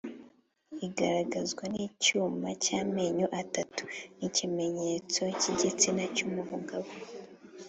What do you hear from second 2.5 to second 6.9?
cy’amenyo atatu n’ikimenyetso cy’igitsina cy’umugabo